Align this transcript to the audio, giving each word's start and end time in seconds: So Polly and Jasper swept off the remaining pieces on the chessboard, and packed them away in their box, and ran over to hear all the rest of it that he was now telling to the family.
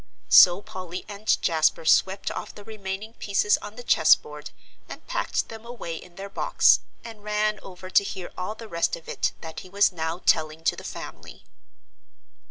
So 0.29 0.63
Polly 0.63 1.05
and 1.07 1.39
Jasper 1.43 1.85
swept 1.85 2.31
off 2.31 2.55
the 2.55 2.63
remaining 2.63 3.13
pieces 3.13 3.59
on 3.59 3.75
the 3.75 3.83
chessboard, 3.83 4.49
and 4.89 5.05
packed 5.05 5.49
them 5.49 5.63
away 5.63 5.95
in 5.95 6.15
their 6.15 6.27
box, 6.27 6.79
and 7.03 7.23
ran 7.23 7.59
over 7.61 7.87
to 7.91 8.03
hear 8.03 8.31
all 8.35 8.55
the 8.55 8.67
rest 8.67 8.95
of 8.95 9.07
it 9.07 9.33
that 9.41 9.59
he 9.59 9.69
was 9.69 9.91
now 9.91 10.17
telling 10.25 10.63
to 10.63 10.75
the 10.75 10.83
family. 10.83 11.43